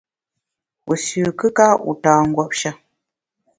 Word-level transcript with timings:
Wu 0.87 0.95
sü 1.05 1.21
kùka, 1.39 1.67
wu 1.85 1.91
ta 2.03 2.11
nguopshe. 2.29 2.69